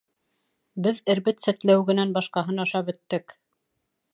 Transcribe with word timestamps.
Беҙ 0.87 1.01
эрбет 1.13 1.45
сәтләүегенән 1.45 2.15
башҡаһын 2.17 2.65
ашап 2.65 2.89
бөттөк. 2.89 3.37